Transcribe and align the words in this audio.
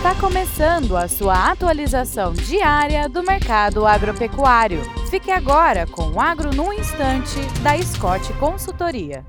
Está 0.00 0.14
começando 0.14 0.96
a 0.96 1.06
sua 1.06 1.50
atualização 1.50 2.32
diária 2.32 3.06
do 3.06 3.22
mercado 3.22 3.86
agropecuário. 3.86 4.80
Fique 5.10 5.30
agora 5.30 5.86
com 5.86 6.12
o 6.12 6.18
Agro 6.18 6.54
no 6.56 6.72
Instante, 6.72 7.38
da 7.62 7.76
Scott 7.82 8.32
Consultoria. 8.38 9.22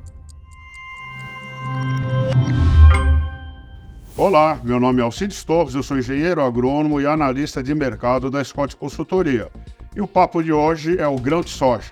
Olá, 4.15 4.61
meu 4.63 4.79
nome 4.79 5.01
é 5.01 5.03
Alcides 5.03 5.43
Torres, 5.43 5.75
eu 5.75 5.83
sou 5.83 5.97
engenheiro 5.99 6.41
agrônomo 6.41 7.01
e 7.01 7.05
analista 7.05 7.61
de 7.61 7.75
mercado 7.75 8.31
da 8.31 8.41
Scott 8.41 8.73
Consultoria. 8.77 9.51
E 9.93 9.99
o 9.99 10.07
papo 10.07 10.41
de 10.41 10.53
hoje 10.53 10.97
é 10.97 11.05
o 11.05 11.17
grão 11.17 11.41
de 11.41 11.49
soja. 11.49 11.91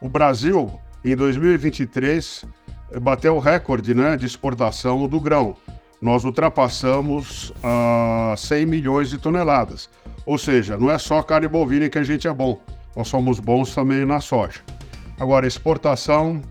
O 0.00 0.08
Brasil, 0.08 0.78
em 1.04 1.16
2023, 1.16 2.44
bateu 3.00 3.34
o 3.34 3.40
recorde 3.40 3.96
né, 3.96 4.16
de 4.16 4.26
exportação 4.26 5.08
do 5.08 5.18
grão 5.18 5.56
nós 6.02 6.24
ultrapassamos 6.24 7.50
uh, 7.50 8.32
ah, 8.32 8.34
100 8.36 8.66
milhões 8.66 9.10
de 9.10 9.18
toneladas. 9.18 9.88
Ou 10.26 10.36
seja, 10.36 10.76
não 10.76 10.90
é 10.90 10.98
só 10.98 11.22
carne 11.22 11.46
bovina 11.46 11.88
que 11.88 11.96
a 11.96 12.02
gente 12.02 12.26
é 12.26 12.34
bom, 12.34 12.60
nós 12.96 13.06
somos 13.06 13.38
bons 13.38 13.72
também 13.72 14.04
na 14.04 14.20
soja. 14.20 14.60
Agora, 15.18 15.46
exportação 15.46 16.42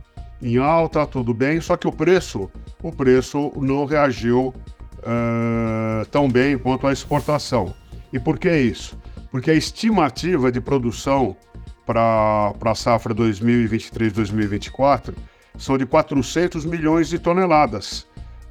em 0.42 0.58
alta, 0.58 1.06
tudo 1.06 1.34
bem, 1.34 1.60
só 1.60 1.76
que 1.76 1.86
o 1.86 1.92
preço, 1.92 2.50
o 2.82 2.94
preço 2.94 3.52
não 3.58 3.84
reagiu 3.84 4.54
uh, 5.00 6.06
tão 6.10 6.30
bem 6.30 6.58
quanto 6.58 6.88
a 6.88 6.94
exportação. 6.94 7.74
E 8.14 8.20
por 8.20 8.40
que 8.40 8.50
isso? 8.50 8.98
Porque 9.30 9.52
a 9.52 9.56
estimativa 9.56 10.50
de 10.50 10.62
produção 10.62 11.36
para 11.86 12.54
a 12.64 12.76
safra 12.76 13.14
2023-2024 13.14 15.14
são 15.58 15.78
de 15.78 15.86
400 15.86 16.66
milhões 16.66 17.10
de 17.10 17.20
toneladas 17.20 18.10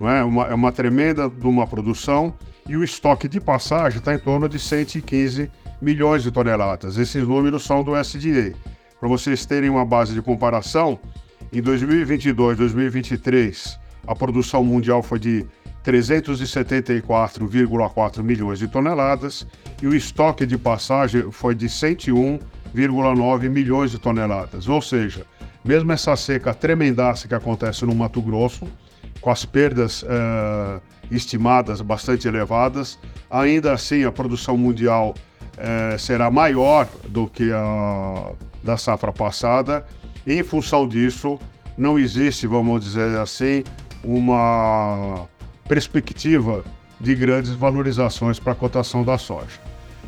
é? 0.09 0.23
Uma, 0.23 0.47
é 0.47 0.55
uma 0.55 0.73
tremenda 0.73 1.29
de 1.29 1.47
uma 1.47 1.67
produção 1.67 2.35
e 2.69 2.77
o 2.77 2.85
estoque 2.85 3.29
de 3.29 3.41
passagem 3.41 3.99
está 3.99 4.15
em 4.15 4.19
torno 4.19 4.49
de 4.49 4.59
115 4.59 5.51
milhões 5.81 6.23
de 6.23 6.31
toneladas. 6.31 6.97
Esses 6.97 7.27
números 7.27 7.65
são 7.65 7.83
do 7.83 7.97
SDA. 7.97 8.55
Para 8.99 9.09
vocês 9.09 9.45
terem 9.47 9.71
uma 9.71 9.85
base 9.85 10.15
de 10.15 10.23
comparação, 10.23 10.99
em 11.53 11.61
2022, 11.61 12.57
2023, 12.57 13.81
a 14.07 14.15
produção 14.15 14.63
mundial 14.63 15.03
foi 15.03 15.19
de 15.19 15.45
374,4 15.85 18.23
milhões 18.23 18.59
de 18.59 18.69
toneladas 18.69 19.47
e 19.83 19.87
o 19.87 19.95
estoque 19.95 20.45
de 20.47 20.59
passagem 20.59 21.33
foi 21.33 21.55
de 21.55 21.67
101,9 21.67 23.49
milhões 23.49 23.91
de 23.91 23.99
toneladas. 23.99 24.69
Ou 24.69 24.83
seja, 24.83 25.27
mesmo 25.65 25.91
essa 25.93 26.15
seca 26.17 26.55
tremendaça 26.55 27.27
que 27.27 27.35
acontece 27.35 27.85
no 27.85 27.95
Mato 27.95 28.23
Grosso, 28.23 28.69
com 29.21 29.31
as 29.31 29.45
perdas 29.45 30.03
uh, 30.03 30.81
estimadas 31.11 31.81
bastante 31.81 32.27
elevadas, 32.27 32.99
ainda 33.31 33.73
assim 33.73 34.05
a 34.05 34.13
produção 34.13 34.57
mundial 34.57 35.15
uh, 35.57 35.99
será 35.99 36.31
maior 36.31 36.89
do 37.09 37.27
que 37.27 37.51
a 37.53 38.33
da 38.63 38.77
safra 38.77 39.13
passada. 39.13 39.85
E, 40.27 40.35
em 40.35 40.43
função 40.43 40.87
disso, 40.87 41.39
não 41.77 41.99
existe, 41.99 42.47
vamos 42.47 42.85
dizer 42.85 43.19
assim, 43.19 43.65
uma 44.05 45.27
perspectiva 45.69 46.65
de 47.01 47.15
grandes 47.15 47.53
valorizações 47.53 48.39
para 48.39 48.53
a 48.53 48.57
cotação 48.57 49.03
da 49.03 49.17
soja. 49.17 49.59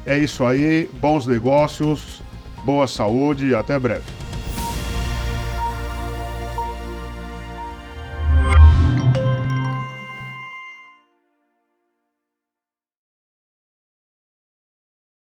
É 0.05 0.19
isso 0.19 0.45
aí, 0.45 0.91
bons 1.01 1.27
negócios, 1.27 2.21
boa 2.65 2.87
saúde 2.87 3.49
e 3.49 3.55
até 3.55 3.79
breve. 3.79 4.22